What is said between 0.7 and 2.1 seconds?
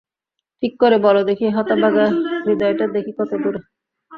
করে বলো দেখি হতভাগা